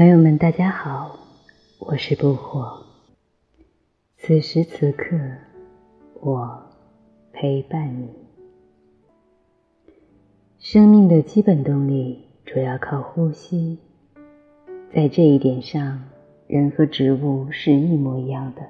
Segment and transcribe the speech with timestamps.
[0.00, 1.18] 朋友们，大家好，
[1.78, 2.84] 我是不惑。
[4.16, 5.14] 此时此刻，
[6.22, 6.58] 我
[7.34, 8.08] 陪伴你。
[10.58, 13.76] 生命的基本动力主要靠呼吸，
[14.90, 16.02] 在这一点上，
[16.46, 18.62] 人和植物是一模一样的。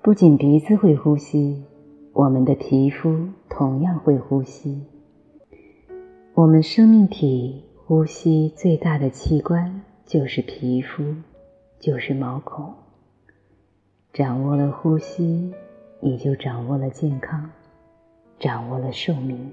[0.00, 1.64] 不仅鼻子会呼吸，
[2.12, 4.80] 我们的皮肤同样会呼吸。
[6.34, 7.64] 我们生命体。
[7.88, 11.04] 呼吸最大的器官就是皮肤，
[11.78, 12.72] 就是毛孔。
[14.10, 15.52] 掌握了呼吸，
[16.00, 17.50] 你就掌握了健康，
[18.38, 19.52] 掌握了寿命。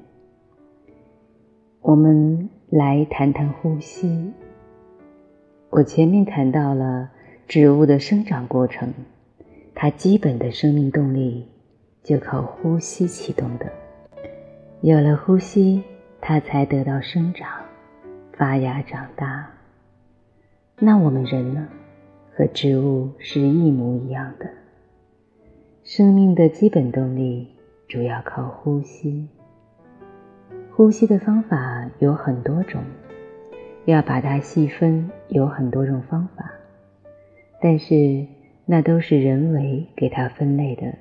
[1.81, 4.31] 我们来谈谈呼吸。
[5.71, 7.11] 我前面谈到了
[7.49, 8.93] 植物的生长过程，
[9.73, 11.45] 它基本的生命动力
[12.01, 13.69] 就靠呼吸启动的。
[14.79, 15.83] 有了呼吸，
[16.21, 17.49] 它才得到生长。
[18.37, 19.49] 发芽长大，
[20.77, 21.67] 那我们人呢？
[22.35, 24.45] 和植物是一模一样的。
[25.85, 27.47] 生命的基本动力
[27.87, 29.25] 主要靠呼吸。
[30.71, 32.83] 呼吸的方法有很多种，
[33.85, 36.51] 要把它细分，有很多种方法。
[37.61, 38.25] 但是
[38.65, 40.93] 那都是人为给它分类的。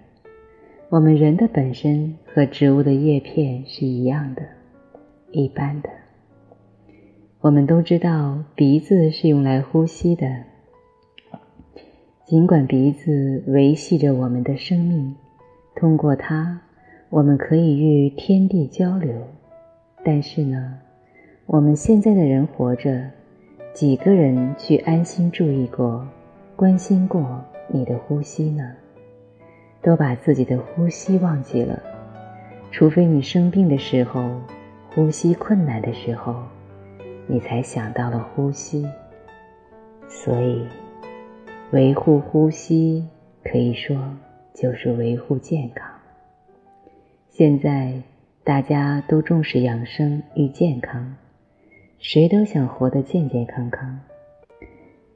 [0.88, 4.42] 我们人的本身和植物的叶片是一样的，
[5.32, 5.90] 一般的。
[7.44, 10.26] 我们都知道，鼻子是用来呼吸的。
[12.24, 15.14] 尽管鼻子维系着我们的生命，
[15.76, 16.58] 通过它，
[17.10, 19.14] 我们可以与天地交流。
[20.02, 20.78] 但是呢，
[21.44, 23.10] 我们现在的人活着，
[23.74, 26.08] 几个人去安心注意过、
[26.56, 28.72] 关心过你的呼吸呢？
[29.82, 31.78] 都把自己的呼吸忘记了，
[32.70, 34.40] 除非你生病的时候，
[34.94, 36.42] 呼吸困难的时候。
[37.26, 38.86] 你才想到了呼吸，
[40.08, 40.66] 所以
[41.70, 43.06] 维护呼吸
[43.42, 43.96] 可以说
[44.52, 45.90] 就是维护健康。
[47.30, 48.02] 现在
[48.44, 51.16] 大家都重视养生与健康，
[51.98, 53.98] 谁都想活得健健康康。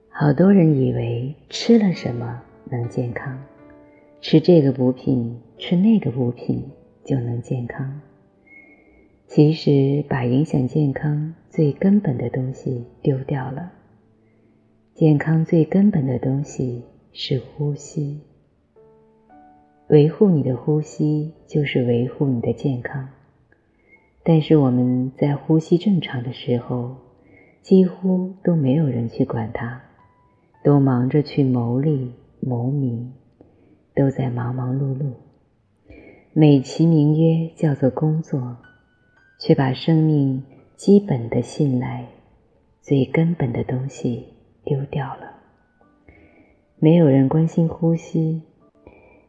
[0.09, 3.39] 好多人以为吃了什么能健康，
[4.21, 6.69] 吃这个补品，吃那个补品
[7.05, 8.01] 就能健康。
[9.29, 13.73] 其实，把影响健康最根本的东西丢掉了。
[14.95, 18.23] 健康最根本的东西是呼吸。
[19.89, 23.11] 维护你的呼吸，就是维护你的健康。
[24.25, 26.97] 但是我们在呼吸正常的时候，
[27.61, 29.83] 几乎都没有人去管它，
[30.65, 33.13] 都忙着去谋利谋名，
[33.95, 35.13] 都在忙忙碌碌，
[36.33, 38.57] 美其名曰叫做工作。
[39.39, 40.43] 却把生命
[40.77, 42.07] 基本的信赖、
[42.83, 44.27] 最根本的东西
[44.65, 45.35] 丢掉了。
[46.79, 48.43] 没有人关心呼吸，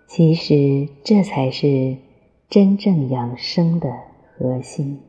[0.07, 1.97] 其实这才是
[2.49, 3.91] 真正养生的
[4.35, 4.99] 核心。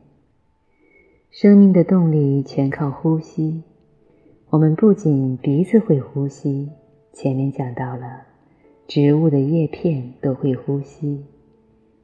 [1.29, 3.63] 生命的动力全靠呼吸。
[4.49, 6.69] 我们不仅鼻子会呼吸，
[7.13, 8.23] 前面讲到了，
[8.85, 11.25] 植物的叶片都会呼吸。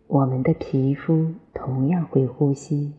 [0.08, 2.94] 我们的皮肤同样会呼吸。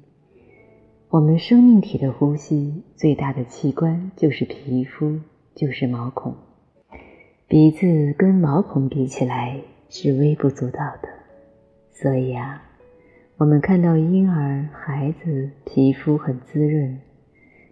[1.09, 5.19] 我们生命体的呼吸最大的器官就是皮肤，
[5.55, 6.35] 就是毛孔。
[7.47, 9.59] 鼻子跟毛孔比起来
[9.89, 11.09] 是微不足道的，
[11.93, 12.63] 所以啊，
[13.39, 16.99] 我们看到婴儿、孩子皮肤很滋润，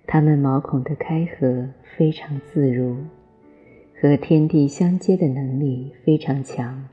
[0.07, 2.97] 他们毛孔的开合非常自如，
[4.01, 6.89] 和天地相接的能力非常强。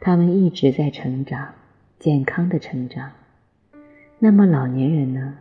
[0.00, 1.54] 他们一直在成长，
[1.98, 3.10] 健康的成长。
[4.20, 5.38] 那么老年人呢？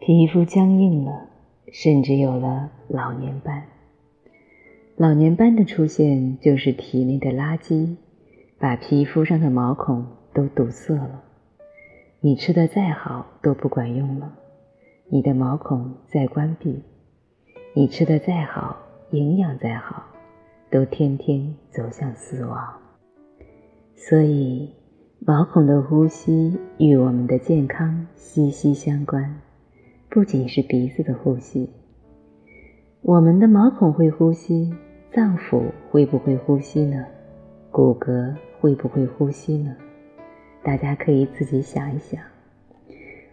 [0.00, 1.28] 皮肤僵硬了，
[1.72, 3.64] 甚至有了老年斑。
[4.96, 7.96] 老年斑的出现，就是体内的垃圾
[8.58, 11.22] 把皮肤上的毛孔都堵塞了。
[12.20, 14.32] 你吃的再好都不管用了，
[15.08, 16.82] 你的毛孔在关闭。
[17.74, 18.76] 你吃的再好，
[19.10, 20.04] 营养再好，
[20.70, 22.80] 都天天走向死亡。
[23.98, 24.70] 所以，
[25.20, 29.40] 毛孔的呼吸与我们的健康息息相关。
[30.10, 31.70] 不仅是鼻子的呼吸，
[33.00, 34.72] 我们的毛孔会呼吸，
[35.12, 37.06] 脏腑会不会呼吸呢？
[37.70, 39.74] 骨骼会不会呼吸呢？
[40.62, 42.20] 大家可以自己想一想。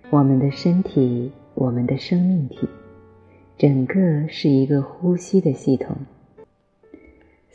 [0.10, 2.70] 我们的身体，我们的生命体，
[3.58, 5.96] 整个是一个呼吸的系统。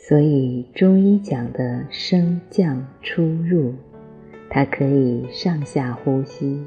[0.01, 3.73] 所以中医讲的升降出入，
[4.49, 6.65] 它可以上下呼吸，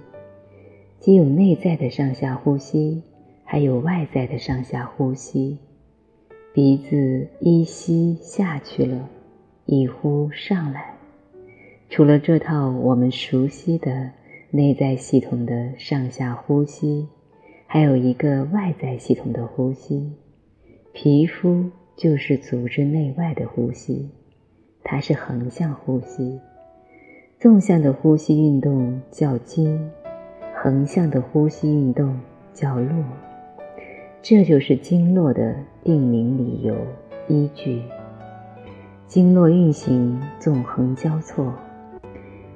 [1.01, 3.03] 既有内在的上下呼吸，
[3.43, 5.59] 还有外在的上下呼吸。
[6.53, 9.09] 鼻子一吸下去了，
[9.65, 10.95] 一呼上来。
[11.89, 14.11] 除了这套我们熟悉的
[14.51, 17.09] 内在系统的上下呼吸，
[17.67, 20.13] 还有一个外在系统的呼吸。
[20.93, 24.09] 皮肤就是组织内外的呼吸，
[24.83, 26.41] 它是横向呼吸。
[27.39, 29.91] 纵向的呼吸运动叫经，
[30.55, 32.19] 横向的呼吸运动
[32.53, 33.05] 叫络。
[34.23, 36.77] 这就是经络的定名理由
[37.29, 37.83] 依据。
[39.09, 41.53] 经络运行纵横交错，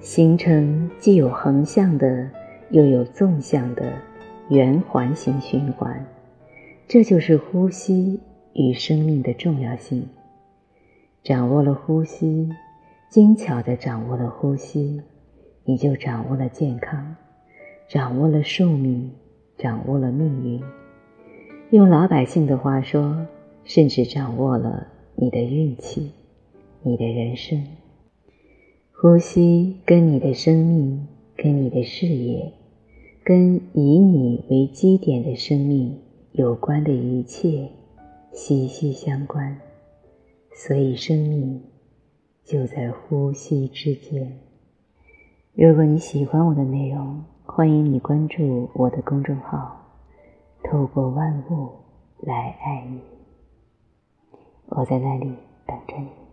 [0.01, 2.31] 形成既有横向的，
[2.71, 3.93] 又有纵向的
[4.49, 6.07] 圆环形循环。
[6.87, 8.21] 这就是呼吸
[8.57, 10.09] 与生命的重要性。
[11.23, 12.49] 掌握了呼吸。
[13.09, 15.01] 精巧的掌握了呼吸，
[15.65, 17.15] 你就掌握了健康，
[17.89, 19.13] 掌握了寿命，
[19.57, 20.61] 掌握了命运。
[21.71, 23.27] 用老百姓的话说，
[23.65, 26.11] 甚至掌握了你的运气，
[26.83, 27.65] 你的人生。
[28.93, 31.07] 呼吸跟你的生命，
[31.37, 32.53] 跟你的事业，
[33.25, 35.97] 跟以你为基点的生命
[36.33, 37.69] 有关的一切
[38.37, 39.59] 息息相关。
[40.55, 41.63] 所以，生命。
[42.45, 44.39] 就在呼吸之间。
[45.53, 49.85] 如果你喜欢我的内容，欢迎你关注我的公众号
[50.63, 51.73] “透过万物
[52.21, 53.01] 来爱你”。
[54.71, 55.35] 我在那里
[55.67, 56.26] 等着你。